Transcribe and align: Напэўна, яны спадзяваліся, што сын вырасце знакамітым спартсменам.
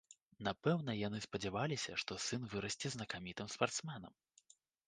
Напэўна, 0.45 0.95
яны 1.07 1.19
спадзяваліся, 1.25 1.99
што 2.05 2.17
сын 2.29 2.49
вырасце 2.55 2.87
знакамітым 2.97 3.47
спартсменам. 3.59 4.13